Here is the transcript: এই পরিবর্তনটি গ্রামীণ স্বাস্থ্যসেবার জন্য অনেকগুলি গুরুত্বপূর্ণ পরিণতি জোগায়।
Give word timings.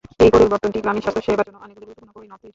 এই 0.23 0.29
পরিবর্তনটি 0.35 0.79
গ্রামীণ 0.83 1.03
স্বাস্থ্যসেবার 1.05 1.45
জন্য 1.47 1.57
অনেকগুলি 1.65 1.85
গুরুত্বপূর্ণ 1.89 2.17
পরিণতি 2.17 2.35
জোগায়। 2.43 2.49